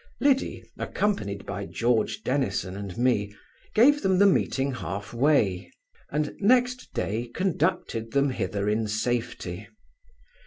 Liddy, 0.19 0.63
accompanied 0.79 1.45
by 1.45 1.67
George 1.67 2.23
Dennison 2.23 2.75
and 2.75 2.97
me, 2.97 3.35
gave 3.75 4.01
them 4.01 4.17
the 4.17 4.25
meeting 4.25 4.71
halfway, 4.71 5.71
and 6.09 6.33
next 6.39 6.91
day 6.95 7.29
conducted 7.35 8.11
them 8.11 8.31
hither 8.31 8.67
in 8.67 8.87
safety. 8.87 9.67